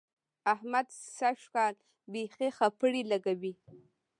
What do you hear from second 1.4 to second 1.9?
کال